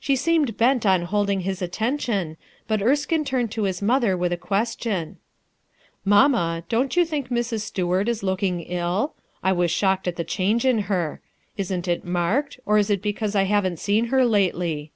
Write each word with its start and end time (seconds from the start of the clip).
She 0.00 0.16
seemed 0.16 0.58
bent 0.58 0.84
on 0.84 1.04
holding 1.04 1.40
his 1.40 1.62
attention, 1.62 2.36
but 2.68 2.82
Erskine 2.82 3.24
turned 3.24 3.50
to 3.52 3.62
his 3.62 3.80
mother 3.80 4.14
with 4.14 4.30
a 4.30 4.36
question. 4.36 5.16
"Mamma, 6.04 6.64
don't 6.68 6.94
you 6.94 7.06
think 7.06 7.30
Mrs. 7.30 7.62
Stuart 7.62 8.06
is 8.06 8.22
looking 8.22 8.60
ill? 8.60 9.14
I 9.42 9.52
wa3 9.52 9.70
shocked 9.70 10.06
at 10.08 10.16
the 10.16 10.24
change 10.24 10.66
in 10.66 10.80
her. 10.92 11.22
Isn't 11.56 11.88
it 11.88 12.04
marked, 12.04 12.60
or 12.66 12.76
is 12.76 12.90
it 12.90 13.00
because 13.00 13.34
I 13.34 13.44
haven't 13.44 13.78
seen 13.80 14.08
her 14.08 14.26
lately?" 14.26 14.92